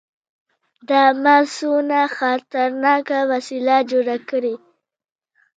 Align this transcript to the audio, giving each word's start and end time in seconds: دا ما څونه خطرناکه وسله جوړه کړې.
دا 0.89 1.03
ما 1.23 1.37
څونه 1.55 1.99
خطرناکه 2.15 3.17
وسله 3.29 3.77
جوړه 3.91 4.15
کړې. 4.29 4.55